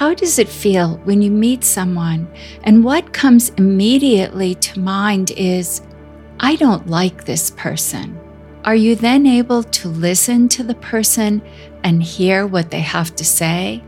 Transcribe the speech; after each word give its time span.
How 0.00 0.14
does 0.14 0.38
it 0.38 0.48
feel 0.48 0.96
when 1.04 1.20
you 1.20 1.30
meet 1.30 1.62
someone 1.62 2.26
and 2.62 2.82
what 2.82 3.12
comes 3.12 3.50
immediately 3.58 4.54
to 4.54 4.80
mind 4.80 5.30
is, 5.32 5.82
I 6.40 6.56
don't 6.56 6.86
like 6.86 7.24
this 7.26 7.50
person? 7.50 8.18
Are 8.64 8.74
you 8.74 8.96
then 8.96 9.26
able 9.26 9.62
to 9.62 9.88
listen 9.88 10.48
to 10.56 10.62
the 10.62 10.76
person 10.76 11.42
and 11.84 12.02
hear 12.02 12.46
what 12.46 12.70
they 12.70 12.80
have 12.80 13.14
to 13.16 13.26
say? 13.26 13.84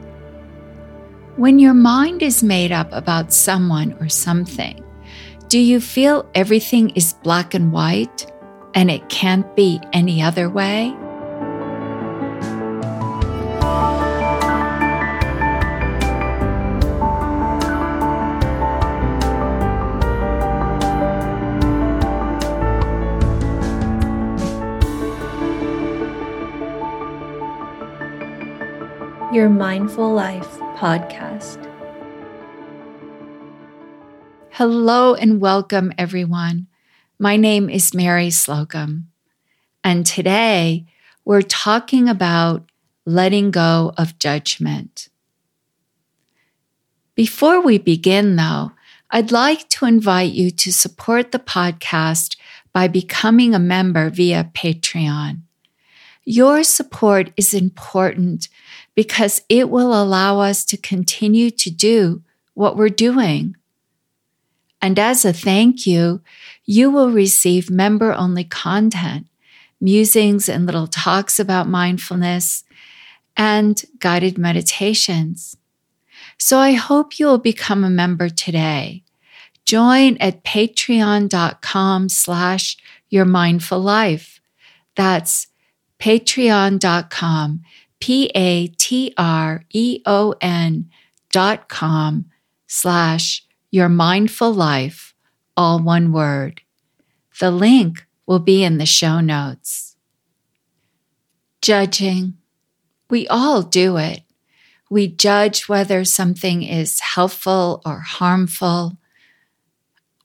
When 1.36 1.58
your 1.58 1.72
mind 1.72 2.22
is 2.22 2.42
made 2.42 2.72
up 2.72 2.92
about 2.92 3.32
someone 3.32 3.96
or 3.98 4.10
something, 4.10 4.84
do 5.48 5.58
you 5.58 5.80
feel 5.80 6.28
everything 6.34 6.90
is 6.90 7.14
black 7.22 7.54
and 7.54 7.72
white 7.72 8.30
and 8.74 8.90
it 8.90 9.08
can't 9.08 9.56
be 9.56 9.80
any 9.94 10.20
other 10.20 10.50
way? 10.50 10.94
Your 29.42 29.50
Mindful 29.50 30.14
Life 30.14 30.46
podcast. 30.76 31.58
Hello 34.52 35.14
and 35.14 35.40
welcome, 35.40 35.92
everyone. 35.98 36.68
My 37.18 37.36
name 37.36 37.68
is 37.68 37.92
Mary 37.92 38.30
Slocum, 38.30 39.10
and 39.82 40.06
today 40.06 40.86
we're 41.24 41.42
talking 41.42 42.08
about 42.08 42.70
letting 43.04 43.50
go 43.50 43.92
of 43.98 44.16
judgment. 44.20 45.08
Before 47.16 47.60
we 47.60 47.78
begin, 47.78 48.36
though, 48.36 48.70
I'd 49.10 49.32
like 49.32 49.68
to 49.70 49.86
invite 49.86 50.34
you 50.34 50.52
to 50.52 50.72
support 50.72 51.32
the 51.32 51.40
podcast 51.40 52.36
by 52.72 52.86
becoming 52.86 53.56
a 53.56 53.58
member 53.58 54.08
via 54.08 54.48
Patreon. 54.54 55.40
Your 56.24 56.62
support 56.62 57.32
is 57.36 57.52
important 57.52 58.48
because 58.94 59.42
it 59.48 59.70
will 59.70 60.00
allow 60.00 60.40
us 60.40 60.64
to 60.66 60.76
continue 60.76 61.50
to 61.50 61.70
do 61.70 62.22
what 62.54 62.76
we're 62.76 62.88
doing. 62.88 63.56
And 64.80 64.98
as 64.98 65.24
a 65.24 65.32
thank 65.32 65.86
you, 65.86 66.20
you 66.64 66.90
will 66.90 67.10
receive 67.10 67.70
member 67.70 68.12
only 68.12 68.44
content, 68.44 69.26
musings 69.80 70.48
and 70.48 70.66
little 70.66 70.86
talks 70.86 71.38
about 71.38 71.68
mindfulness, 71.68 72.64
and 73.36 73.82
guided 73.98 74.38
meditations. 74.38 75.56
So 76.38 76.58
I 76.58 76.72
hope 76.72 77.18
you 77.18 77.26
will 77.26 77.38
become 77.38 77.84
a 77.84 77.90
member 77.90 78.28
today. 78.28 79.04
Join 79.64 80.16
at 80.18 80.44
patreon.com 80.44 82.08
slash 82.08 82.76
your 83.08 83.24
mindful 83.24 83.80
life. 83.80 84.40
That's 84.96 85.46
patreon.com, 86.02 87.62
P 88.00 88.28
A 88.34 88.66
T 88.66 89.14
R 89.16 89.62
E 89.70 90.02
O 90.04 90.34
N 90.40 90.90
dot 91.30 91.68
com 91.68 92.24
slash 92.66 93.46
your 93.70 93.88
mindful 93.88 94.52
life, 94.52 95.14
all 95.56 95.78
one 95.78 96.12
word. 96.12 96.62
The 97.38 97.52
link 97.52 98.04
will 98.26 98.40
be 98.40 98.64
in 98.64 98.78
the 98.78 98.86
show 98.86 99.20
notes. 99.20 99.96
Judging. 101.60 102.34
We 103.08 103.28
all 103.28 103.62
do 103.62 103.96
it. 103.96 104.22
We 104.90 105.06
judge 105.06 105.68
whether 105.68 106.04
something 106.04 106.64
is 106.64 106.98
helpful 106.98 107.80
or 107.86 108.00
harmful. 108.00 108.98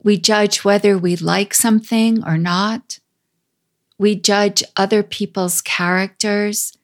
We 0.04 0.18
judge 0.18 0.64
whether 0.64 0.98
we 0.98 1.16
like 1.18 1.54
something 1.54 2.24
or 2.26 2.40
not. 2.40 2.98
We 4.00 4.16
judge 4.16 4.64
other 4.76 5.02
people's 5.02 5.62
characters 5.62 6.78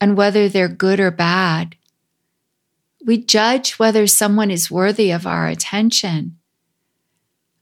and 0.00 0.16
whether 0.16 0.48
they're 0.48 0.68
good 0.68 0.98
or 0.98 1.10
bad. 1.10 1.76
We 3.04 3.18
judge 3.18 3.74
whether 3.74 4.06
someone 4.06 4.50
is 4.50 4.70
worthy 4.70 5.10
of 5.10 5.26
our 5.26 5.46
attention. 5.46 6.38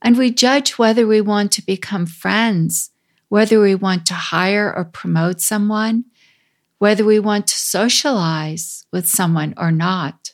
And 0.01 0.17
we 0.17 0.31
judge 0.31 0.77
whether 0.77 1.05
we 1.05 1.19
want 1.21 1.51
to 1.53 1.65
become 1.65 2.05
friends, 2.05 2.91
whether 3.27 3.59
we 3.59 3.75
want 3.75 4.05
to 4.05 4.13
hire 4.13 4.73
or 4.73 4.85
promote 4.85 5.41
someone, 5.41 6.05
whether 6.77 7.03
we 7.03 7.19
want 7.19 7.47
to 7.47 7.57
socialize 7.57 8.85
with 8.91 9.07
someone 9.07 9.53
or 9.57 9.71
not. 9.71 10.33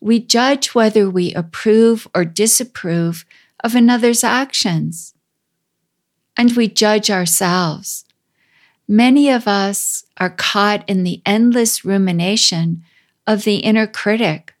We 0.00 0.20
judge 0.20 0.74
whether 0.74 1.10
we 1.10 1.34
approve 1.34 2.06
or 2.14 2.24
disapprove 2.24 3.24
of 3.64 3.74
another's 3.74 4.22
actions 4.22 5.14
and 6.36 6.56
we 6.56 6.68
judge 6.68 7.10
ourselves. 7.10 8.04
Many 8.88 9.30
of 9.30 9.48
us 9.48 10.04
are 10.18 10.30
caught 10.30 10.88
in 10.88 11.02
the 11.02 11.22
endless 11.26 11.84
rumination 11.84 12.82
of 13.26 13.44
the 13.44 13.56
inner 13.56 13.86
critic. 13.86 14.54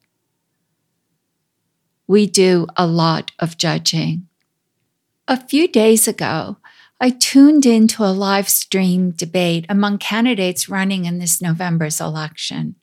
We 2.06 2.26
do 2.26 2.66
a 2.76 2.86
lot 2.86 3.32
of 3.38 3.56
judging. 3.56 4.26
A 5.28 5.40
few 5.40 5.68
days 5.68 6.08
ago, 6.08 6.58
I 7.00 7.10
tuned 7.10 7.66
into 7.66 8.04
a 8.04 8.14
live 8.14 8.48
stream 8.48 9.10
debate 9.10 9.66
among 9.68 9.98
candidates 9.98 10.68
running 10.68 11.04
in 11.04 11.18
this 11.18 11.42
November's 11.42 12.00
election. 12.00 12.76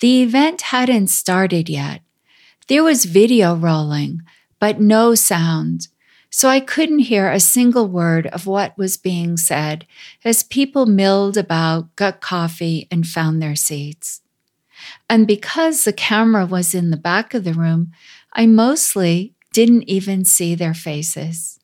The 0.00 0.22
event 0.22 0.60
hadn't 0.62 1.08
started 1.08 1.68
yet. 1.68 2.02
There 2.68 2.84
was 2.84 3.04
video 3.04 3.54
rolling, 3.54 4.22
but 4.60 4.80
no 4.80 5.14
sound 5.14 5.88
so 6.34 6.48
I 6.48 6.58
couldn't 6.58 6.98
hear 6.98 7.30
a 7.30 7.38
single 7.38 7.86
word 7.86 8.26
of 8.26 8.44
what 8.44 8.76
was 8.76 8.96
being 8.96 9.36
said 9.36 9.86
as 10.24 10.42
people 10.42 10.84
milled 10.84 11.36
about, 11.36 11.94
got 11.94 12.20
coffee, 12.20 12.88
and 12.90 13.06
found 13.06 13.40
their 13.40 13.54
seats. 13.54 14.20
And 15.08 15.28
because 15.28 15.84
the 15.84 15.92
camera 15.92 16.44
was 16.44 16.74
in 16.74 16.90
the 16.90 16.96
back 16.96 17.34
of 17.34 17.44
the 17.44 17.54
room, 17.54 17.92
I 18.32 18.46
mostly 18.46 19.32
didn't 19.52 19.84
even 19.84 20.24
see 20.24 20.56
their 20.56 20.74
faces. 20.74 21.60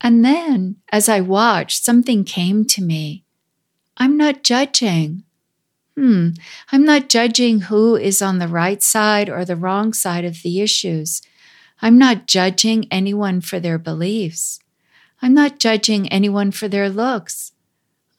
And 0.00 0.24
then, 0.24 0.76
as 0.92 1.08
I 1.08 1.20
watched, 1.20 1.84
something 1.84 2.22
came 2.22 2.64
to 2.66 2.80
me. 2.80 3.24
I'm 3.96 4.16
not 4.16 4.44
judging. 4.44 5.24
Hmm, 5.96 6.28
I'm 6.70 6.84
not 6.84 7.08
judging 7.08 7.62
who 7.62 7.96
is 7.96 8.22
on 8.22 8.38
the 8.38 8.46
right 8.46 8.80
side 8.80 9.28
or 9.28 9.44
the 9.44 9.56
wrong 9.56 9.92
side 9.92 10.24
of 10.24 10.42
the 10.42 10.60
issues. 10.60 11.22
I'm 11.82 11.98
not 11.98 12.26
judging 12.26 12.86
anyone 12.90 13.40
for 13.40 13.58
their 13.58 13.78
beliefs. 13.78 14.60
I'm 15.22 15.34
not 15.34 15.58
judging 15.58 16.08
anyone 16.08 16.50
for 16.50 16.68
their 16.68 16.88
looks. 16.88 17.52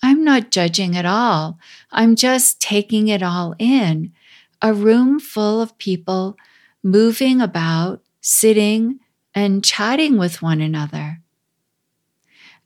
I'm 0.03 0.23
not 0.23 0.51
judging 0.51 0.97
at 0.97 1.05
all. 1.05 1.59
I'm 1.91 2.15
just 2.15 2.59
taking 2.59 3.07
it 3.07 3.21
all 3.21 3.55
in. 3.59 4.13
A 4.61 4.73
room 4.73 5.19
full 5.19 5.61
of 5.61 5.77
people 5.77 6.37
moving 6.83 7.41
about, 7.41 8.01
sitting, 8.19 8.99
and 9.33 9.63
chatting 9.63 10.17
with 10.17 10.41
one 10.41 10.61
another. 10.61 11.19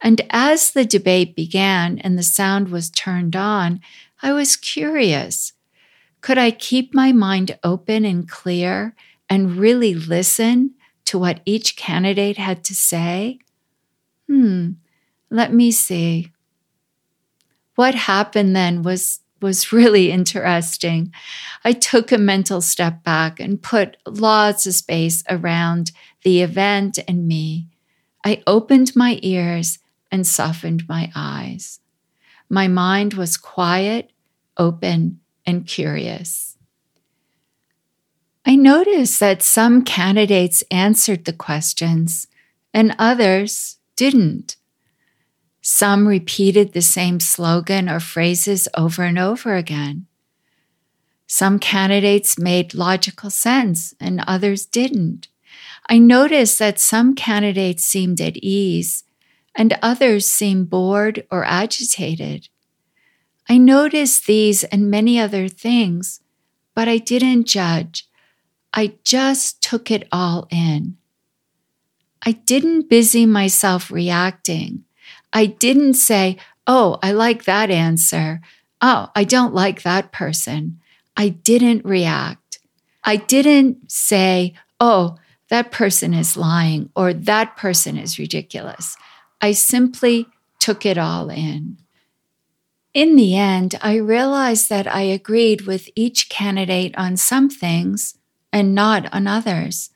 And 0.01 0.21
as 0.29 0.71
the 0.71 0.85
debate 0.85 1.35
began 1.35 1.99
and 1.99 2.17
the 2.17 2.23
sound 2.23 2.69
was 2.69 2.89
turned 2.89 3.35
on, 3.35 3.81
I 4.21 4.33
was 4.33 4.55
curious. 4.55 5.53
Could 6.21 6.37
I 6.37 6.51
keep 6.51 6.93
my 6.93 7.11
mind 7.11 7.57
open 7.63 8.05
and 8.05 8.27
clear 8.27 8.95
and 9.29 9.57
really 9.57 9.93
listen 9.93 10.74
to 11.05 11.19
what 11.19 11.41
each 11.45 11.75
candidate 11.75 12.37
had 12.37 12.63
to 12.65 12.75
say? 12.75 13.39
Hmm, 14.27 14.71
let 15.29 15.53
me 15.53 15.71
see. 15.71 16.31
What 17.75 17.95
happened 17.95 18.55
then 18.55 18.83
was 18.83 19.19
was 19.41 19.71
really 19.71 20.11
interesting. 20.11 21.13
I 21.63 21.73
took 21.73 22.11
a 22.11 22.17
mental 22.17 22.61
step 22.61 23.03
back 23.03 23.39
and 23.39 23.61
put 23.61 23.97
lots 24.07 24.65
of 24.65 24.73
space 24.73 25.23
around 25.29 25.91
the 26.23 26.41
event 26.41 26.99
and 27.07 27.27
me. 27.27 27.67
I 28.23 28.41
opened 28.47 28.95
my 28.95 29.19
ears 29.21 29.79
and 30.11 30.25
softened 30.25 30.87
my 30.89 31.11
eyes. 31.15 31.79
My 32.49 32.67
mind 32.67 33.13
was 33.15 33.37
quiet, 33.37 34.11
open, 34.57 35.19
and 35.45 35.67
curious. 35.67 36.54
I 38.47 38.55
noticed 38.55 39.19
that 39.19 39.41
some 39.41 39.83
candidates 39.83 40.63
answered 40.69 41.25
the 41.25 41.33
questions 41.33 42.27
and 42.73 42.95
others 42.99 43.77
didn't. 43.95 44.57
Some 45.61 46.07
repeated 46.07 46.73
the 46.73 46.83
same 46.83 47.19
slogan 47.19 47.89
or 47.89 47.99
phrases 47.99 48.67
over 48.77 49.03
and 49.03 49.17
over 49.17 49.55
again. 49.55 50.05
Some 51.25 51.57
candidates 51.57 52.37
made 52.37 52.75
logical 52.75 53.31
sense 53.31 53.95
and 53.99 54.23
others 54.27 54.67
didn't. 54.67 55.27
I 55.89 55.97
noticed 55.97 56.59
that 56.59 56.79
some 56.79 57.15
candidates 57.15 57.83
seemed 57.83 58.21
at 58.21 58.37
ease 58.37 59.05
and 59.55 59.75
others 59.81 60.27
seemed 60.27 60.69
bored 60.69 61.25
or 61.31 61.45
agitated. 61.45 62.49
I 63.49 63.57
noticed 63.57 64.27
these 64.27 64.63
and 64.65 64.91
many 64.91 65.19
other 65.19 65.47
things 65.47 66.21
but 66.75 66.87
I 66.87 66.97
didn't 66.99 67.47
judge. 67.47 68.07
I 68.75 68.95
just 69.05 69.63
took 69.63 69.89
it 69.89 70.05
all 70.11 70.47
in. 70.51 70.97
I 72.25 72.33
didn't 72.33 72.89
busy 72.89 73.25
myself 73.25 73.89
reacting. 73.89 74.83
I 75.31 75.45
didn't 75.45 75.93
say, 75.93 76.37
Oh, 76.67 76.99
I 77.01 77.13
like 77.13 77.45
that 77.45 77.71
answer. 77.71 78.41
Oh, 78.81 79.09
I 79.15 79.23
don't 79.23 79.53
like 79.53 79.83
that 79.83 80.11
person. 80.11 80.81
I 81.15 81.29
didn't 81.29 81.85
react. 81.85 82.59
I 83.03 83.15
didn't 83.15 83.89
say, 83.89 84.55
Oh, 84.79 85.17
that 85.49 85.71
person 85.71 86.13
is 86.13 86.35
lying 86.35 86.89
or 86.95 87.13
that 87.13 87.55
person 87.55 87.97
is 87.97 88.19
ridiculous. 88.19 88.97
I 89.39 89.53
simply 89.53 90.27
took 90.59 90.85
it 90.85 90.97
all 90.97 91.29
in. 91.29 91.77
In 92.93 93.15
the 93.15 93.37
end, 93.37 93.75
I 93.81 93.95
realized 93.95 94.69
that 94.69 94.87
I 94.87 95.01
agreed 95.01 95.61
with 95.61 95.89
each 95.95 96.29
candidate 96.29 96.97
on 96.97 97.15
some 97.15 97.49
things 97.49 98.17
and 98.55 98.73
not 98.73 99.13
on 99.13 99.27
others. 99.27 99.89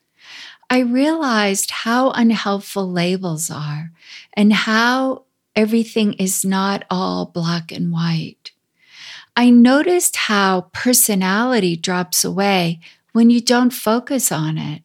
I 0.70 0.80
realized 0.80 1.72
how 1.72 2.12
unhelpful 2.12 2.92
labels 2.92 3.50
are 3.50 3.94
and 4.34 4.52
how 4.52 5.24
everything 5.56 6.12
is 6.16 6.44
not 6.44 6.84
all 6.90 7.26
black 7.26 7.72
and 7.72 7.90
white. 7.90 8.52
I 9.34 9.50
noticed 9.50 10.18
how 10.28 10.70
personality 10.74 11.78
drops 11.78 12.26
away 12.26 12.82
when 13.14 13.30
you 13.30 13.40
don't 13.40 13.72
focus 13.72 14.30
on 14.30 14.58
it. 14.58 14.84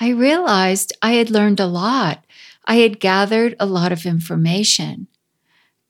I 0.00 0.08
realized 0.08 0.92
I 1.00 1.12
had 1.12 1.30
learned 1.30 1.60
a 1.60 1.66
lot. 1.66 2.24
I 2.64 2.76
had 2.76 2.98
gathered 2.98 3.54
a 3.60 3.66
lot 3.66 3.92
of 3.92 4.04
information. 4.04 5.06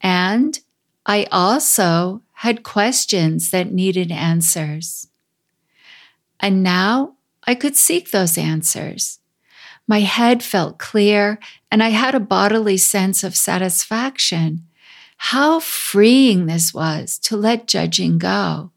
And 0.02 0.60
I 1.06 1.26
also 1.32 2.20
had 2.44 2.62
questions 2.62 3.50
that 3.50 3.72
needed 3.72 4.12
answers. 4.12 5.08
And 6.42 6.62
now 6.62 7.14
I 7.46 7.54
could 7.54 7.76
seek 7.76 8.10
those 8.10 8.36
answers. 8.36 9.20
My 9.86 10.00
head 10.00 10.42
felt 10.42 10.78
clear 10.78 11.38
and 11.70 11.82
I 11.82 11.90
had 11.90 12.14
a 12.14 12.20
bodily 12.20 12.76
sense 12.76 13.24
of 13.24 13.36
satisfaction. 13.36 14.66
How 15.16 15.60
freeing 15.60 16.46
this 16.46 16.74
was 16.74 17.18
to 17.20 17.36
let 17.36 17.68
judging 17.68 18.18
go. 18.18 18.72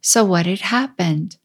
So, 0.00 0.24
what 0.24 0.46
had 0.46 0.62
happened? 0.62 1.36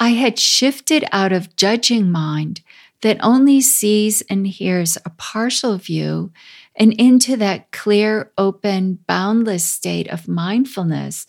I 0.00 0.10
had 0.10 0.38
shifted 0.38 1.04
out 1.12 1.32
of 1.32 1.54
judging 1.54 2.10
mind 2.10 2.62
that 3.02 3.18
only 3.22 3.60
sees 3.60 4.22
and 4.22 4.46
hears 4.46 4.96
a 5.04 5.10
partial 5.10 5.76
view 5.76 6.32
and 6.74 6.92
into 6.94 7.36
that 7.36 7.70
clear, 7.70 8.32
open, 8.38 8.98
boundless 9.06 9.64
state 9.64 10.08
of 10.08 10.28
mindfulness 10.28 11.26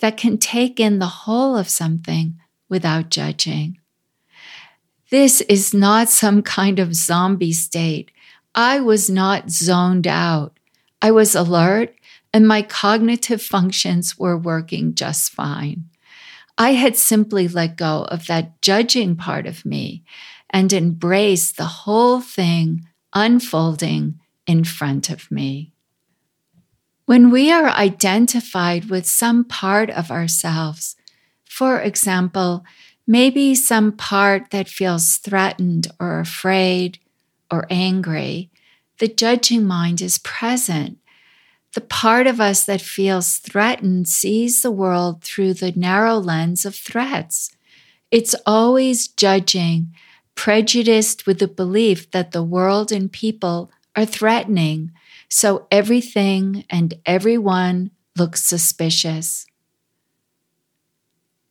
that 0.00 0.16
can 0.16 0.36
take 0.36 0.78
in 0.78 0.98
the 0.98 1.06
whole 1.06 1.56
of 1.56 1.68
something 1.68 2.38
without 2.72 3.10
judging. 3.10 3.76
This 5.10 5.42
is 5.42 5.74
not 5.74 6.08
some 6.08 6.40
kind 6.40 6.78
of 6.78 6.94
zombie 6.94 7.52
state. 7.52 8.10
I 8.54 8.80
was 8.80 9.10
not 9.10 9.50
zoned 9.50 10.06
out. 10.06 10.58
I 11.02 11.10
was 11.10 11.34
alert 11.34 11.94
and 12.32 12.48
my 12.48 12.62
cognitive 12.62 13.42
functions 13.42 14.18
were 14.18 14.38
working 14.38 14.94
just 14.94 15.32
fine. 15.32 15.84
I 16.56 16.72
had 16.72 16.96
simply 16.96 17.46
let 17.46 17.76
go 17.76 18.04
of 18.04 18.26
that 18.28 18.62
judging 18.62 19.16
part 19.16 19.46
of 19.46 19.66
me 19.66 20.02
and 20.48 20.72
embraced 20.72 21.58
the 21.58 21.84
whole 21.84 22.22
thing 22.22 22.88
unfolding 23.12 24.18
in 24.46 24.64
front 24.64 25.10
of 25.10 25.30
me. 25.30 25.74
When 27.04 27.30
we 27.30 27.52
are 27.52 27.68
identified 27.68 28.86
with 28.86 29.06
some 29.06 29.44
part 29.44 29.90
of 29.90 30.10
ourselves, 30.10 30.96
for 31.62 31.80
example, 31.80 32.64
maybe 33.06 33.54
some 33.54 33.92
part 33.92 34.50
that 34.50 34.66
feels 34.66 35.18
threatened 35.18 35.86
or 36.00 36.18
afraid 36.18 36.98
or 37.52 37.68
angry, 37.70 38.50
the 38.98 39.06
judging 39.06 39.64
mind 39.64 40.02
is 40.02 40.18
present. 40.18 40.98
The 41.74 41.80
part 41.80 42.26
of 42.26 42.40
us 42.40 42.64
that 42.64 42.80
feels 42.80 43.36
threatened 43.36 44.08
sees 44.08 44.60
the 44.60 44.72
world 44.72 45.22
through 45.22 45.54
the 45.54 45.70
narrow 45.76 46.16
lens 46.16 46.66
of 46.66 46.74
threats. 46.74 47.52
It's 48.10 48.34
always 48.44 49.06
judging, 49.06 49.94
prejudiced 50.34 51.28
with 51.28 51.38
the 51.38 51.46
belief 51.46 52.10
that 52.10 52.32
the 52.32 52.42
world 52.42 52.90
and 52.90 53.12
people 53.12 53.70
are 53.94 54.04
threatening, 54.04 54.90
so 55.28 55.68
everything 55.70 56.64
and 56.68 56.94
everyone 57.06 57.92
looks 58.18 58.42
suspicious. 58.42 59.46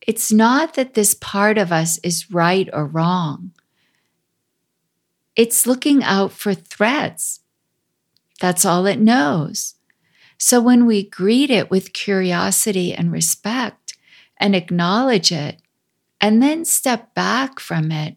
It's 0.06 0.32
not 0.32 0.74
that 0.74 0.94
this 0.94 1.14
part 1.14 1.58
of 1.58 1.70
us 1.72 1.98
is 1.98 2.30
right 2.30 2.68
or 2.72 2.86
wrong. 2.86 3.52
It's 5.36 5.66
looking 5.66 6.02
out 6.02 6.32
for 6.32 6.54
threats. 6.54 7.40
That's 8.40 8.64
all 8.64 8.86
it 8.86 8.98
knows. 8.98 9.74
So 10.36 10.60
when 10.60 10.86
we 10.86 11.08
greet 11.08 11.50
it 11.50 11.70
with 11.70 11.92
curiosity 11.92 12.92
and 12.92 13.12
respect 13.12 13.96
and 14.38 14.56
acknowledge 14.56 15.30
it, 15.30 15.62
and 16.20 16.42
then 16.42 16.64
step 16.64 17.14
back 17.14 17.60
from 17.60 17.92
it 17.92 18.16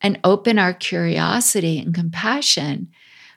and 0.00 0.20
open 0.24 0.58
our 0.58 0.74
curiosity 0.74 1.78
and 1.78 1.94
compassion, 1.94 2.88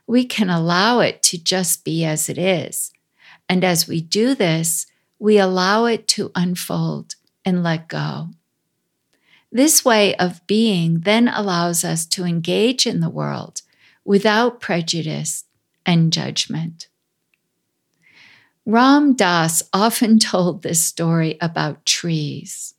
we 0.06 0.26
can 0.26 0.50
allow 0.50 1.00
it 1.00 1.24
to 1.24 1.42
just 1.42 1.86
be 1.86 2.04
as 2.04 2.28
it 2.28 2.38
is. 2.38 2.92
And 3.48 3.64
as 3.64 3.88
we 3.88 4.02
do 4.02 4.36
this, 4.36 4.86
we 5.24 5.38
allow 5.38 5.86
it 5.86 6.06
to 6.06 6.30
unfold 6.36 7.16
and 7.46 7.64
let 7.64 7.88
go. 7.88 8.28
This 9.50 9.86
way 9.86 10.14
of 10.18 10.46
being 10.48 11.00
then 11.00 11.30
allows 11.30 11.86
us 11.86 12.06
to 12.08 12.26
engage 12.26 12.86
in 12.86 13.00
the 13.00 13.10
world 13.10 13.62
without 14.04 14.60
prejudice 14.60 15.46
and 15.86 16.12
judgment. 16.12 16.90
Ram 18.66 19.16
Dass 19.16 19.64
often 19.72 20.20
told 20.34 20.62
this 20.62 20.84
story 20.84 21.38
about 21.40 21.86
trees. 21.86 22.74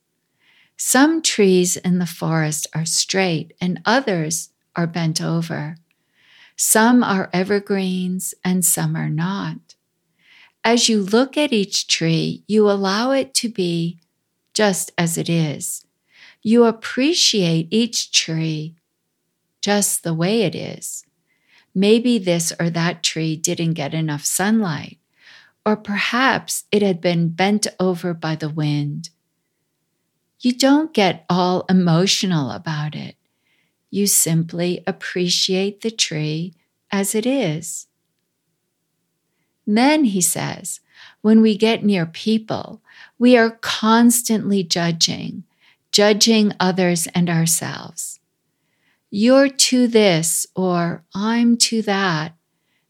Some 0.77 1.23
trees 1.23 1.77
in 1.77 1.97
the 1.97 2.05
forest 2.05 2.67
are 2.75 2.85
straight 2.85 3.55
and 3.59 3.81
others 3.87 4.49
are 4.75 4.85
bent 4.85 5.19
over. 5.19 5.77
Some 6.55 7.03
are 7.03 7.27
evergreens 7.33 8.35
and 8.43 8.63
some 8.63 8.95
are 8.95 9.09
not. 9.09 9.64
As 10.65 10.89
you 10.89 11.01
look 11.03 11.37
at 11.37 11.53
each 11.53 11.87
tree, 11.87 12.43
you 12.47 12.69
allow 12.69 13.11
it 13.11 13.35
to 13.35 13.49
be 13.49 13.99
just 14.53 14.91
as 14.97 15.15
it 15.15 15.29
is. 15.29 15.85
You 16.41 16.65
appreciate 16.65 17.67
each 17.69 18.11
tree 18.11 18.75
just 19.61 20.03
the 20.03 20.13
way 20.13 20.41
it 20.41 20.55
is. 20.55 21.05
Maybe 21.75 22.17
this 22.17 22.51
or 22.59 22.71
that 22.71 23.03
tree 23.03 23.35
didn't 23.35 23.73
get 23.73 23.93
enough 23.93 24.25
sunlight, 24.25 24.97
or 25.65 25.77
perhaps 25.77 26.63
it 26.71 26.81
had 26.81 26.99
been 26.99 27.29
bent 27.29 27.67
over 27.79 28.13
by 28.15 28.35
the 28.35 28.49
wind. 28.49 29.11
You 30.39 30.53
don't 30.53 30.93
get 30.93 31.25
all 31.29 31.65
emotional 31.69 32.49
about 32.49 32.95
it. 32.95 33.17
You 33.91 34.07
simply 34.07 34.83
appreciate 34.87 35.81
the 35.81 35.91
tree 35.91 36.55
as 36.91 37.13
it 37.13 37.27
is. 37.27 37.87
Then 39.65 40.05
he 40.05 40.21
says, 40.21 40.79
when 41.21 41.41
we 41.41 41.57
get 41.57 41.83
near 41.83 42.05
people, 42.05 42.81
we 43.17 43.35
are 43.35 43.51
constantly 43.61 44.63
judging, 44.63 45.43
judging 45.91 46.53
others 46.59 47.07
and 47.15 47.29
ourselves. 47.29 48.19
You're 49.09 49.49
to 49.49 49.87
this, 49.87 50.45
or 50.55 51.03
I'm 51.13 51.57
to 51.57 51.81
that. 51.83 52.33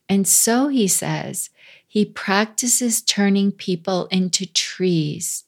And 0.10 0.28
so 0.28 0.68
he 0.68 0.88
says, 0.88 1.50
he 1.88 2.04
practices 2.04 3.02
turning 3.02 3.52
people 3.52 4.08
into 4.08 4.46
trees 4.46 5.46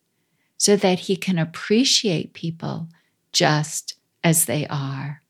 so 0.57 0.75
that 0.77 0.99
he 1.01 1.15
can 1.15 1.37
appreciate 1.37 2.33
people 2.33 2.87
just 3.33 3.95
as 4.23 4.45
they 4.45 4.65
are. 4.67 5.21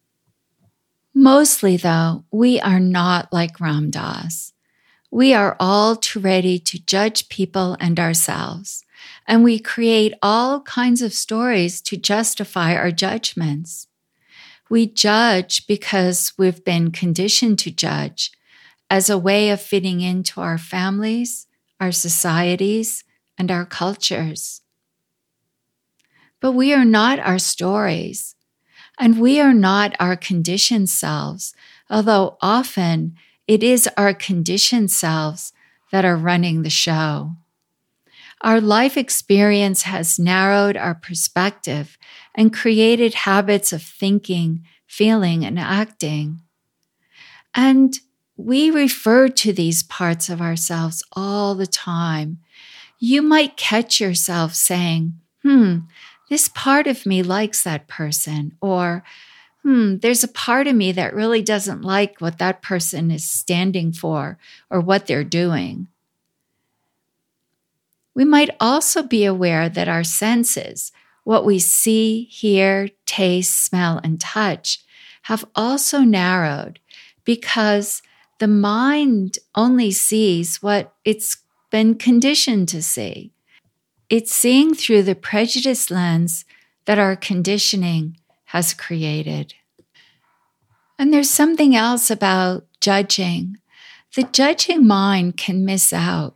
Mostly, 1.13 1.77
though, 1.77 2.23
we 2.31 2.59
are 2.61 2.79
not 2.79 3.33
like 3.33 3.59
Ram 3.59 3.89
Dass. 3.89 4.53
We 5.09 5.33
are 5.33 5.55
all 5.59 5.95
too 5.95 6.19
ready 6.19 6.59
to 6.59 6.85
judge 6.85 7.29
people 7.29 7.77
and 7.79 7.97
ourselves, 7.99 8.83
and 9.25 9.43
we 9.43 9.57
create 9.57 10.13
all 10.21 10.61
kinds 10.61 11.01
of 11.01 11.13
stories 11.13 11.79
to 11.81 11.95
justify 11.95 12.75
our 12.75 12.91
judgments. 12.91 13.87
We 14.69 14.85
judge 14.85 15.65
because 15.65 16.33
we've 16.37 16.63
been 16.63 16.91
conditioned 16.91 17.57
to 17.59 17.71
judge 17.71 18.31
as 18.89 19.09
a 19.09 19.17
way 19.17 19.49
of 19.49 19.61
fitting 19.61 20.01
into 20.01 20.41
our 20.41 20.57
families, 20.57 21.47
our 21.79 21.93
societies, 21.93 23.05
and 23.37 23.49
our 23.49 23.65
cultures. 23.65 24.61
But 26.41 26.51
we 26.51 26.73
are 26.73 26.85
not 26.85 27.19
our 27.19 27.39
stories, 27.39 28.35
and 28.99 29.21
we 29.21 29.39
are 29.39 29.53
not 29.53 29.95
our 30.01 30.17
conditioned 30.17 30.89
selves, 30.89 31.53
although 31.89 32.37
often 32.41 33.15
it 33.47 33.63
is 33.63 33.89
our 33.97 34.13
conditioned 34.13 34.91
selves 34.91 35.53
that 35.91 36.05
are 36.05 36.17
running 36.17 36.61
the 36.61 36.69
show. 36.69 37.31
Our 38.41 38.61
life 38.61 38.97
experience 38.97 39.83
has 39.83 40.19
narrowed 40.19 40.77
our 40.77 40.93
perspective 40.93 41.97
and 42.35 42.53
created 42.53 43.13
habits 43.13 43.73
of 43.73 43.81
thinking, 43.81 44.63
feeling, 44.85 45.43
and 45.43 45.57
acting. 45.57 46.41
And 47.55 47.97
we 48.35 48.69
refer 48.69 49.29
to 49.29 49.51
these 49.51 49.81
parts 49.81 50.29
of 50.29 50.41
ourselves 50.41 51.03
all 51.13 51.55
the 51.55 51.65
time. 51.65 52.37
You 52.99 53.23
might 53.23 53.57
catch 53.57 53.99
yourself 53.99 54.53
saying, 54.53 55.13
hmm, 55.41 55.79
this 56.29 56.47
part 56.49 56.85
of 56.85 57.05
me 57.05 57.23
likes 57.23 57.63
that 57.63 57.87
person, 57.87 58.55
or 58.61 59.03
hmm, 59.67 59.97
there's 59.97 60.23
a 60.23 60.29
part 60.29 60.65
of 60.65 60.77
me 60.77 60.93
that 60.93 61.13
really 61.13 61.41
doesn't 61.41 61.81
like 61.81 62.21
what 62.21 62.37
that 62.37 62.61
person 62.61 63.11
is 63.11 63.29
standing 63.29 63.91
for 63.91 64.37
or 64.69 64.79
what 64.79 65.07
they're 65.07 65.25
doing. 65.25 65.89
We 68.15 68.23
might 68.23 68.49
also 68.61 69.03
be 69.03 69.25
aware 69.25 69.67
that 69.67 69.89
our 69.89 70.05
senses, 70.05 70.93
what 71.25 71.43
we 71.43 71.59
see, 71.59 72.29
hear, 72.31 72.87
taste, 73.05 73.61
smell, 73.61 73.99
and 74.05 74.21
touch, 74.21 74.85
have 75.23 75.43
also 75.53 75.99
narrowed 75.99 76.79
because 77.25 78.01
the 78.39 78.47
mind 78.47 79.37
only 79.53 79.91
sees 79.91 80.63
what 80.63 80.93
it's 81.03 81.39
been 81.71 81.95
conditioned 81.95 82.69
to 82.69 82.81
see. 82.81 83.33
It's 84.09 84.31
seeing 84.31 84.73
through 84.73 85.03
the 85.03 85.13
prejudice 85.13 85.91
lens 85.91 86.45
that 86.85 86.99
our 86.99 87.17
conditioning 87.17 88.15
has 88.45 88.73
created. 88.73 89.53
And 90.99 91.13
there's 91.13 91.29
something 91.29 91.75
else 91.75 92.09
about 92.09 92.65
judging. 92.81 93.57
The 94.15 94.23
judging 94.23 94.87
mind 94.87 95.37
can 95.37 95.65
miss 95.65 95.93
out. 95.93 96.35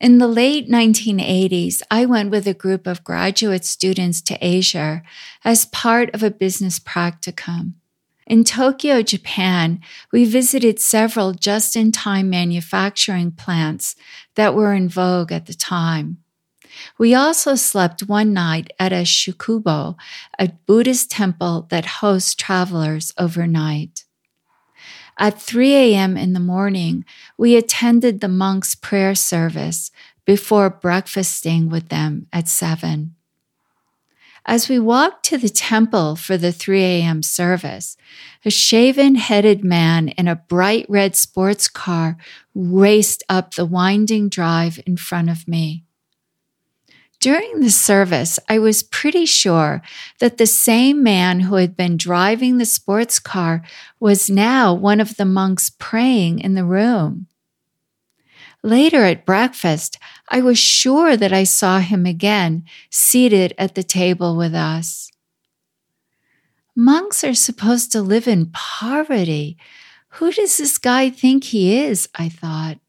In 0.00 0.18
the 0.18 0.26
late 0.26 0.68
1980s, 0.68 1.80
I 1.88 2.06
went 2.06 2.30
with 2.30 2.48
a 2.48 2.54
group 2.54 2.88
of 2.88 3.04
graduate 3.04 3.64
students 3.64 4.20
to 4.22 4.38
Asia 4.40 5.02
as 5.44 5.66
part 5.66 6.12
of 6.12 6.24
a 6.24 6.30
business 6.30 6.80
practicum. 6.80 7.74
In 8.26 8.44
Tokyo, 8.44 9.02
Japan, 9.02 9.80
we 10.10 10.24
visited 10.24 10.80
several 10.80 11.32
just 11.32 11.76
in 11.76 11.92
time 11.92 12.30
manufacturing 12.30 13.32
plants 13.32 13.94
that 14.34 14.54
were 14.54 14.72
in 14.72 14.88
vogue 14.88 15.30
at 15.30 15.46
the 15.46 15.54
time. 15.54 16.21
We 16.98 17.14
also 17.14 17.54
slept 17.54 18.08
one 18.08 18.32
night 18.32 18.72
at 18.78 18.92
a 18.92 19.04
shukubo, 19.04 19.96
a 20.38 20.48
Buddhist 20.66 21.10
temple 21.10 21.66
that 21.70 22.00
hosts 22.00 22.34
travelers 22.34 23.12
overnight. 23.18 24.04
At 25.18 25.40
3 25.40 25.74
a.m. 25.74 26.16
in 26.16 26.32
the 26.32 26.40
morning, 26.40 27.04
we 27.36 27.56
attended 27.56 28.20
the 28.20 28.28
monks' 28.28 28.74
prayer 28.74 29.14
service 29.14 29.90
before 30.24 30.70
breakfasting 30.70 31.68
with 31.68 31.88
them 31.88 32.26
at 32.32 32.48
7. 32.48 33.14
As 34.44 34.68
we 34.68 34.78
walked 34.78 35.24
to 35.26 35.38
the 35.38 35.48
temple 35.48 36.16
for 36.16 36.36
the 36.36 36.50
3 36.50 36.82
a.m. 36.82 37.22
service, 37.22 37.96
a 38.44 38.50
shaven 38.50 39.14
headed 39.14 39.62
man 39.62 40.08
in 40.08 40.26
a 40.26 40.34
bright 40.34 40.84
red 40.88 41.14
sports 41.14 41.68
car 41.68 42.16
raced 42.54 43.22
up 43.28 43.54
the 43.54 43.64
winding 43.64 44.28
drive 44.28 44.80
in 44.84 44.96
front 44.96 45.30
of 45.30 45.46
me. 45.46 45.84
During 47.22 47.60
the 47.60 47.70
service, 47.70 48.40
I 48.48 48.58
was 48.58 48.82
pretty 48.82 49.26
sure 49.26 49.80
that 50.18 50.38
the 50.38 50.46
same 50.46 51.04
man 51.04 51.38
who 51.38 51.54
had 51.54 51.76
been 51.76 51.96
driving 51.96 52.58
the 52.58 52.66
sports 52.66 53.20
car 53.20 53.62
was 54.00 54.28
now 54.28 54.74
one 54.74 54.98
of 54.98 55.16
the 55.16 55.24
monks 55.24 55.70
praying 55.70 56.40
in 56.40 56.54
the 56.54 56.64
room. 56.64 57.28
Later 58.64 59.04
at 59.04 59.24
breakfast, 59.24 59.98
I 60.30 60.40
was 60.40 60.58
sure 60.58 61.16
that 61.16 61.32
I 61.32 61.44
saw 61.44 61.78
him 61.78 62.06
again, 62.06 62.64
seated 62.90 63.54
at 63.56 63.76
the 63.76 63.84
table 63.84 64.36
with 64.36 64.52
us. 64.52 65.08
Monks 66.74 67.22
are 67.22 67.34
supposed 67.34 67.92
to 67.92 68.02
live 68.02 68.26
in 68.26 68.50
poverty. 68.52 69.56
Who 70.18 70.32
does 70.32 70.58
this 70.58 70.76
guy 70.76 71.08
think 71.08 71.44
he 71.44 71.78
is? 71.84 72.08
I 72.16 72.28
thought. 72.28 72.81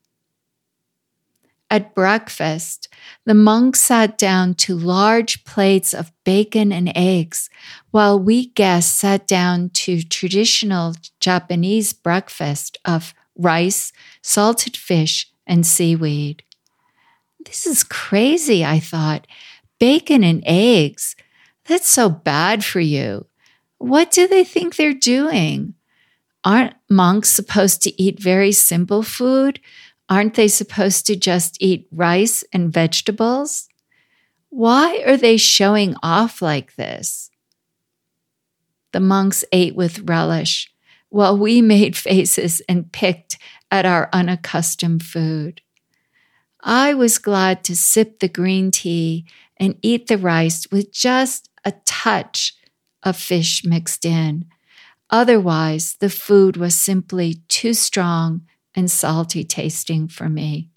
At 1.74 1.96
breakfast, 1.96 2.88
the 3.26 3.34
monks 3.34 3.80
sat 3.80 4.16
down 4.20 4.54
to 4.62 4.78
large 4.78 5.44
plates 5.44 5.92
of 5.92 6.12
bacon 6.24 6.72
and 6.72 6.96
eggs, 6.96 7.50
while 7.90 8.20
we 8.20 8.50
guests 8.50 9.00
sat 9.00 9.26
down 9.26 9.72
to 9.82 10.04
traditional 10.04 10.94
Japanese 11.20 11.92
breakfast 11.92 12.78
of 12.86 13.16
rice, 13.36 13.92
salted 14.22 14.78
fish, 14.78 15.32
and 15.48 15.66
seaweed. 15.66 16.44
This 17.44 17.66
is 17.66 17.84
crazy, 17.84 18.64
I 18.64 18.78
thought. 18.78 19.26
Bacon 19.80 20.24
and 20.24 20.44
eggs. 20.46 21.16
That's 21.66 21.90
so 21.90 22.08
bad 22.08 22.64
for 22.64 22.82
you. 22.82 23.26
What 23.80 24.12
do 24.12 24.28
they 24.28 24.44
think 24.44 24.76
they're 24.76 24.94
doing? 24.94 25.74
Aren't 26.44 26.76
monks 26.88 27.30
supposed 27.30 27.82
to 27.82 28.00
eat 28.00 28.22
very 28.22 28.52
simple 28.52 29.02
food? 29.02 29.60
Aren't 30.10 30.36
they 30.36 30.48
supposed 30.48 31.06
to 31.08 31.16
just 31.16 31.58
eat 31.60 31.88
rice 31.92 32.44
and 32.52 32.72
vegetables? 32.72 33.68
Why 34.50 35.04
are 35.06 35.18
they 35.18 35.38
showing 35.38 35.96
off 36.04 36.42
like 36.42 36.76
this? 36.76 37.32
The 38.92 39.00
monks 39.00 39.44
ate 39.52 39.76
with 39.76 40.08
relish 40.08 40.72
while 41.10 41.38
we 41.38 41.62
made 41.62 41.96
faces 41.96 42.62
and 42.70 42.92
picked 42.92 43.38
at 43.72 43.86
our 43.86 44.10
unaccustomed 44.14 45.04
food. 45.04 45.62
I 46.62 46.94
was 46.94 47.18
glad 47.18 47.64
to 47.66 47.76
sip 47.76 48.20
the 48.20 48.28
green 48.28 48.72
tea 48.72 49.26
and 49.58 49.78
eat 49.82 50.08
the 50.08 50.18
rice 50.18 50.68
with 50.72 50.92
just 50.92 51.50
a 51.66 51.74
touch 51.86 52.54
of 53.02 53.18
fish 53.18 53.66
mixed 53.66 54.06
in. 54.06 54.46
Otherwise, 55.10 55.96
the 56.00 56.10
food 56.10 56.58
was 56.58 56.76
simply 56.76 57.36
too 57.48 57.74
strong 57.74 58.42
and 58.76 58.90
salty 58.90 59.44
tasting 59.44 60.08
for 60.08 60.30
me. 60.30 60.70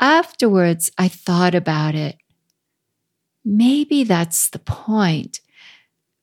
Afterwards, 0.00 0.90
I 0.98 1.08
thought 1.08 1.54
about 1.54 1.94
it. 1.94 2.16
Maybe 3.44 4.04
that's 4.04 4.48
the 4.50 4.58
point. 4.58 5.40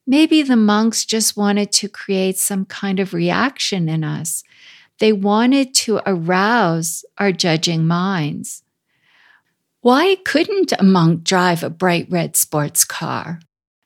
Maybe 0.05 0.41
the 0.41 0.55
monks 0.55 1.05
just 1.05 1.37
wanted 1.37 1.71
to 1.73 1.87
create 1.87 2.37
some 2.37 2.65
kind 2.65 2.99
of 2.99 3.13
reaction 3.13 3.87
in 3.87 4.03
us. 4.03 4.43
They 4.99 5.13
wanted 5.13 5.73
to 5.75 6.01
arouse 6.05 7.05
our 7.17 7.31
judging 7.31 7.87
minds. 7.87 8.63
Why 9.81 10.17
couldn't 10.25 10.73
a 10.77 10.83
monk 10.83 11.23
drive 11.23 11.63
a 11.63 11.69
bright 11.69 12.07
red 12.09 12.35
sports 12.35 12.85
car? 12.85 13.39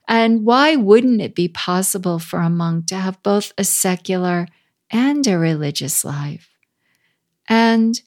And 0.08 0.46
why 0.46 0.75
wouldn't 0.75 1.22
it 1.22 1.36
be 1.36 1.48
possible 1.48 2.20
for 2.20 2.39
a 2.39 2.50
monk 2.50 2.88
to 2.88 2.96
have 2.96 3.24
both 3.24 3.54
a 3.58 3.63
secular 3.63 4.48
and 4.92 5.25
a 5.27 5.38
religious 5.38 6.06
life? 6.06 6.50
And 7.48 8.01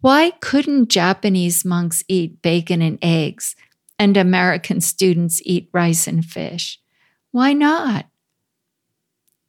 why 0.00 0.30
couldn't 0.40 0.88
Japanese 0.88 1.64
monks 1.64 2.04
eat 2.08 2.42
bacon 2.42 2.82
and 2.82 2.98
eggs 3.02 3.56
and 3.98 4.16
American 4.16 4.80
students 4.80 5.40
eat 5.44 5.68
rice 5.72 6.06
and 6.06 6.24
fish? 6.24 6.80
Why 7.32 7.52
not? 7.52 8.06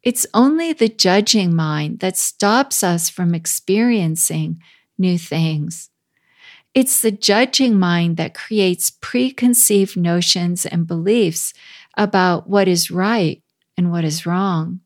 It's 0.03 0.25
only 0.33 0.73
the 0.73 0.89
judging 0.89 1.55
mind 1.55 1.99
that 1.99 2.17
stops 2.17 2.83
us 2.83 3.09
from 3.09 3.35
experiencing 3.35 4.61
new 4.97 5.17
things. 5.17 5.89
It's 6.73 7.01
the 7.01 7.11
judging 7.11 7.77
mind 7.77 8.17
that 8.17 8.33
creates 8.33 8.89
preconceived 8.89 9.97
notions 9.97 10.65
and 10.65 10.87
beliefs 10.87 11.53
about 11.97 12.47
what 12.47 12.67
is 12.67 12.91
right 12.91 13.41
and 13.75 13.91
what 13.91 14.05
is 14.05 14.25
wrong. 14.25 14.79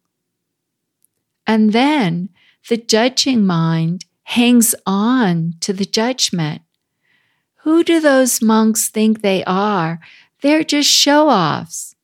And 1.47 1.73
then 1.73 2.29
the 2.69 2.77
judging 2.77 3.45
mind 3.45 4.05
hangs 4.23 4.75
on 4.85 5.55
to 5.61 5.73
the 5.73 5.85
judgment. 5.85 6.61
Who 7.63 7.83
do 7.83 7.99
those 7.99 8.41
monks 8.41 8.89
think 8.89 9.21
they 9.21 9.43
are? 9.45 9.99
They're 10.41 10.63
just 10.63 10.89
show 10.89 11.29
offs. 11.29 11.95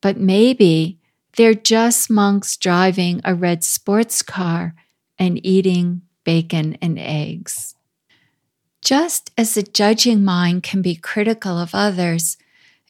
But 0.00 0.18
maybe 0.18 0.98
they're 1.36 1.54
just 1.54 2.10
monks 2.10 2.56
driving 2.56 3.20
a 3.24 3.34
red 3.34 3.64
sports 3.64 4.22
car 4.22 4.74
and 5.18 5.44
eating 5.44 6.02
bacon 6.24 6.76
and 6.82 6.98
eggs. 6.98 7.74
Just 8.82 9.30
as 9.36 9.54
the 9.54 9.62
judging 9.62 10.24
mind 10.24 10.62
can 10.62 10.82
be 10.82 10.94
critical 10.94 11.58
of 11.58 11.74
others, 11.74 12.36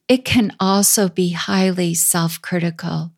it 0.08 0.24
can 0.24 0.54
also 0.58 1.08
be 1.08 1.30
highly 1.30 1.94
self 1.94 2.40
critical. 2.40 3.12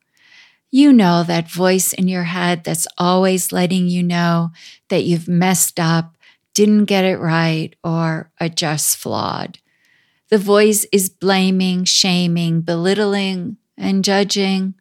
You 0.71 0.93
know 0.93 1.25
that 1.25 1.51
voice 1.51 1.93
in 1.93 2.07
your 2.07 2.25
head 2.25 2.63
that's 2.63 2.87
always 2.97 3.51
letting 3.51 3.89
you 3.89 4.03
know 4.05 4.51
that 4.89 5.03
you've 5.03 5.27
messed 5.29 5.81
up, 5.81 6.17
didn't 6.55 6.85
get 6.85 7.05
it 7.05 7.19
right, 7.19 7.75
or 7.83 8.31
are 8.41 8.49
just 8.49 8.97
flawed. 8.97 9.59
The 10.29 10.39
voice 10.39 10.87
is 10.93 11.09
blaming, 11.09 11.85
shaming, 11.85 12.61
belittling, 12.61 13.57
and 13.77 14.05
judging. 14.05 14.75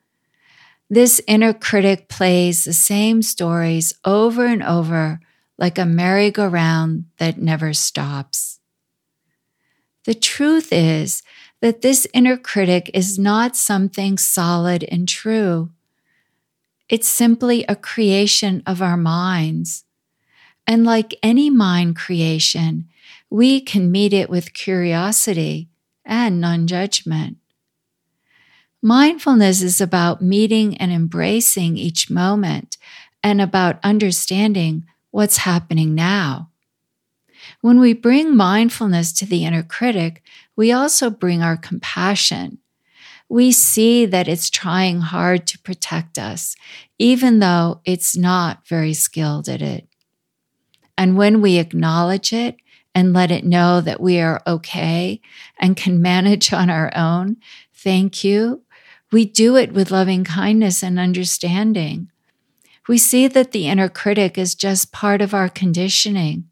This 0.92 1.22
inner 1.28 1.54
critic 1.54 2.08
plays 2.08 2.64
the 2.64 2.74
same 2.74 3.24
stories 3.24 3.94
over 4.06 4.46
and 4.46 4.62
over, 4.62 5.20
like 5.58 5.80
a 5.80 5.86
merry-go-round 5.86 7.06
that 7.18 7.40
never 7.40 7.74
stops. 7.74 8.60
The 10.06 10.14
truth 10.14 10.70
is 10.72 11.24
that 11.62 11.82
this 11.82 12.08
inner 12.14 12.38
critic 12.38 12.92
is 12.94 13.20
not 13.20 13.56
something 13.56 14.18
solid 14.18 14.84
and 14.84 15.08
true. 15.08 15.72
It's 16.90 17.08
simply 17.08 17.64
a 17.66 17.76
creation 17.76 18.64
of 18.66 18.82
our 18.82 18.98
minds. 18.98 19.86
And 20.66 20.84
like 20.84 21.18
any 21.22 21.50
mind 21.50 21.96
creation, 21.96 22.90
we 23.30 23.62
can 23.62 23.92
meet 23.92 24.14
it 24.14 24.30
with 24.30 24.54
curiosity 24.54 25.70
and 26.04 26.42
non 26.42 26.68
judgment. 26.68 27.38
Mindfulness 28.82 29.62
is 29.62 29.82
about 29.82 30.22
meeting 30.22 30.78
and 30.78 30.92
embracing 30.92 31.78
each 31.78 32.10
moment 32.10 32.78
and 33.22 33.42
about 33.42 33.80
understanding 33.84 34.86
what's 35.12 35.38
happening 35.38 35.94
now. 35.94 36.50
When 37.62 37.80
we 37.80 37.94
bring 37.94 38.36
mindfulness 38.36 39.12
to 39.14 39.26
the 39.26 39.46
inner 39.46 39.64
critic, 39.64 40.24
we 40.56 40.72
also 40.72 41.10
bring 41.10 41.42
our 41.42 41.58
compassion. 41.58 42.60
We 43.30 43.52
see 43.52 44.08
that 44.08 44.28
it's 44.28 44.50
trying 44.50 45.02
hard 45.02 45.46
to 45.48 45.60
protect 45.60 46.18
us, 46.18 46.56
even 46.98 47.40
though 47.40 47.82
it's 47.86 48.18
not 48.18 48.68
very 48.68 48.94
skilled 48.94 49.48
at 49.48 49.62
it. 49.62 49.88
And 50.98 51.16
when 51.16 51.40
we 51.42 51.60
acknowledge 51.60 52.34
it 52.34 52.58
and 52.94 53.14
let 53.14 53.32
it 53.32 53.46
know 53.46 53.82
that 53.82 54.02
we 54.02 54.20
are 54.20 54.42
okay 54.48 55.22
and 55.60 55.78
can 55.78 56.02
manage 56.12 56.52
on 56.52 56.70
our 56.70 56.92
own, 56.96 57.38
thank 57.74 58.24
you, 58.24 58.64
we 59.12 59.26
do 59.26 59.56
it 59.56 59.74
with 59.74 59.92
loving 59.92 60.24
kindness 60.24 60.84
and 60.84 61.00
understanding. 61.00 62.12
We 62.88 62.98
see 62.98 63.28
that 63.28 63.52
the 63.52 63.68
inner 63.68 63.90
critic 63.90 64.38
is 64.38 64.56
just 64.56 64.92
part 64.92 65.22
of 65.22 65.34
our 65.34 65.50
conditioning. 65.50 66.50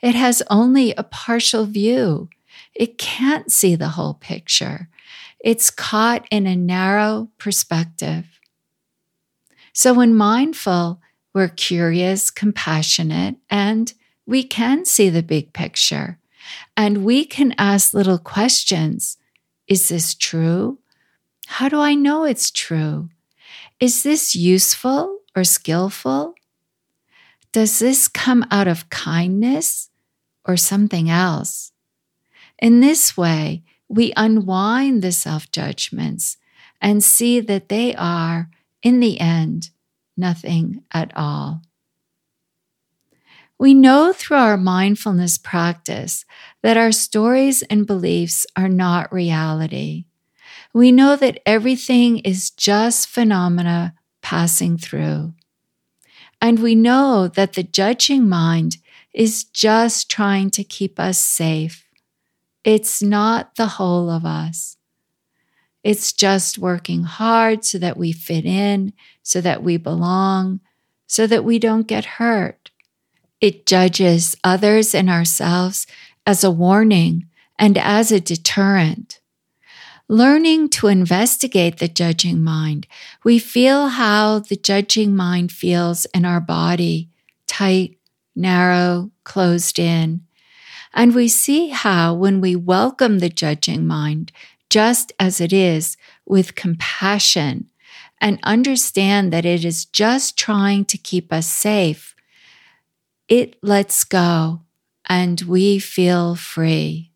It 0.00 0.14
has 0.14 0.42
only 0.48 0.94
a 0.94 1.02
partial 1.02 1.66
view. 1.66 2.28
It 2.74 2.98
can't 2.98 3.50
see 3.50 3.74
the 3.74 3.90
whole 3.90 4.14
picture. 4.14 4.88
It's 5.42 5.70
caught 5.70 6.26
in 6.30 6.46
a 6.46 6.54
narrow 6.54 7.28
perspective. 7.36 8.38
So, 9.72 9.92
when 9.92 10.14
mindful, 10.14 11.00
we're 11.34 11.48
curious, 11.48 12.30
compassionate, 12.30 13.36
and 13.50 13.92
we 14.24 14.44
can 14.44 14.84
see 14.84 15.08
the 15.08 15.22
big 15.22 15.52
picture. 15.52 16.18
And 16.76 17.04
we 17.04 17.24
can 17.24 17.54
ask 17.58 17.92
little 17.92 18.18
questions 18.18 19.18
Is 19.66 19.88
this 19.88 20.14
true? 20.14 20.78
How 21.46 21.68
do 21.68 21.80
I 21.80 21.94
know 21.94 22.24
it's 22.24 22.50
true? 22.50 23.10
Is 23.80 24.04
this 24.04 24.36
useful 24.36 25.18
or 25.34 25.42
skillful? 25.42 26.34
Does 27.50 27.80
this 27.80 28.08
come 28.08 28.46
out 28.50 28.68
of 28.68 28.88
kindness 28.90 29.90
or 30.44 30.56
something 30.56 31.10
else? 31.10 31.72
In 32.58 32.80
this 32.80 33.16
way, 33.16 33.64
we 33.92 34.12
unwind 34.16 35.02
the 35.02 35.12
self 35.12 35.52
judgments 35.52 36.38
and 36.80 37.04
see 37.04 37.40
that 37.40 37.68
they 37.68 37.94
are, 37.94 38.48
in 38.82 39.00
the 39.00 39.20
end, 39.20 39.68
nothing 40.16 40.82
at 40.92 41.12
all. 41.14 41.60
We 43.58 43.74
know 43.74 44.12
through 44.12 44.38
our 44.38 44.56
mindfulness 44.56 45.36
practice 45.36 46.24
that 46.62 46.78
our 46.78 46.90
stories 46.90 47.62
and 47.62 47.86
beliefs 47.86 48.46
are 48.56 48.68
not 48.68 49.12
reality. 49.12 50.06
We 50.72 50.90
know 50.90 51.14
that 51.16 51.40
everything 51.44 52.18
is 52.20 52.50
just 52.50 53.08
phenomena 53.08 53.94
passing 54.22 54.78
through. 54.78 55.34
And 56.40 56.60
we 56.60 56.74
know 56.74 57.28
that 57.28 57.52
the 57.52 57.62
judging 57.62 58.26
mind 58.26 58.78
is 59.12 59.44
just 59.44 60.10
trying 60.10 60.50
to 60.52 60.64
keep 60.64 60.98
us 60.98 61.18
safe. 61.18 61.84
It's 62.64 63.02
not 63.02 63.56
the 63.56 63.66
whole 63.66 64.08
of 64.08 64.24
us. 64.24 64.76
It's 65.82 66.12
just 66.12 66.58
working 66.58 67.02
hard 67.02 67.64
so 67.64 67.78
that 67.78 67.96
we 67.96 68.12
fit 68.12 68.44
in, 68.44 68.92
so 69.22 69.40
that 69.40 69.62
we 69.62 69.76
belong, 69.76 70.60
so 71.06 71.26
that 71.26 71.44
we 71.44 71.58
don't 71.58 71.88
get 71.88 72.04
hurt. 72.04 72.70
It 73.40 73.66
judges 73.66 74.36
others 74.44 74.94
and 74.94 75.10
ourselves 75.10 75.86
as 76.24 76.44
a 76.44 76.50
warning 76.50 77.26
and 77.58 77.76
as 77.76 78.12
a 78.12 78.20
deterrent. 78.20 79.20
Learning 80.08 80.68
to 80.68 80.86
investigate 80.86 81.78
the 81.78 81.88
judging 81.88 82.42
mind, 82.42 82.86
we 83.24 83.38
feel 83.38 83.88
how 83.88 84.38
the 84.38 84.56
judging 84.56 85.16
mind 85.16 85.50
feels 85.50 86.04
in 86.06 86.24
our 86.24 86.40
body 86.40 87.08
tight, 87.46 87.98
narrow, 88.36 89.10
closed 89.24 89.78
in. 89.78 90.22
And 90.94 91.14
we 91.14 91.28
see 91.28 91.68
how, 91.68 92.14
when 92.14 92.40
we 92.40 92.54
welcome 92.54 93.18
the 93.18 93.28
judging 93.28 93.86
mind 93.86 94.32
just 94.68 95.12
as 95.18 95.40
it 95.40 95.52
is 95.52 95.96
with 96.26 96.54
compassion 96.54 97.68
and 98.20 98.38
understand 98.42 99.32
that 99.32 99.44
it 99.44 99.64
is 99.64 99.84
just 99.84 100.38
trying 100.38 100.84
to 100.86 100.96
keep 100.96 101.32
us 101.32 101.46
safe, 101.46 102.14
it 103.28 103.56
lets 103.62 104.04
go 104.04 104.60
and 105.08 105.40
we 105.42 105.78
feel 105.78 106.34
free. 106.34 107.10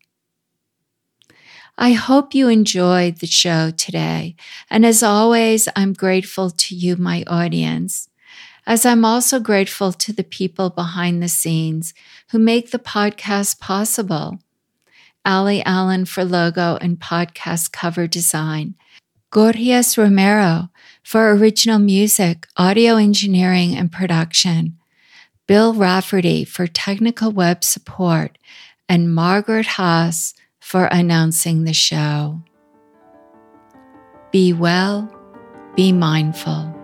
I 1.77 1.91
hope 1.91 2.33
you 2.33 2.47
enjoyed 2.47 3.17
the 3.17 3.27
show 3.27 3.69
today. 3.69 4.35
And 4.69 4.85
as 4.85 5.03
always, 5.03 5.69
I'm 5.75 5.93
grateful 5.93 6.49
to 6.49 6.75
you, 6.75 6.95
my 6.97 7.23
audience, 7.27 8.09
as 8.67 8.85
I'm 8.85 9.05
also 9.05 9.39
grateful 9.39 9.93
to 9.93 10.11
the 10.11 10.25
people 10.25 10.69
behind 10.69 11.23
the 11.23 11.29
scenes 11.29 11.93
who 12.31 12.37
make 12.37 12.69
the 12.69 12.77
podcast 12.77 13.59
possible. 13.59 14.39
Ali 15.25 15.63
Allen 15.63 16.03
for 16.05 16.25
logo 16.25 16.77
and 16.81 16.99
podcast 16.99 17.71
cover 17.71 18.07
design. 18.07 18.75
Gorgias 19.31 19.97
Romero 19.97 20.69
for 21.01 21.31
original 21.31 21.79
music, 21.79 22.45
audio 22.57 22.97
engineering, 22.97 23.75
and 23.75 23.91
production. 23.91 24.77
Bill 25.47 25.73
Rafferty 25.73 26.43
for 26.43 26.67
technical 26.67 27.31
web 27.31 27.63
support, 27.63 28.37
and 28.89 29.13
Margaret 29.13 29.65
Haas 29.65 30.33
for 30.59 30.85
announcing 30.85 31.63
the 31.63 31.73
show. 31.73 32.41
Be 34.31 34.51
well, 34.51 35.09
be 35.75 35.93
mindful. 35.93 36.76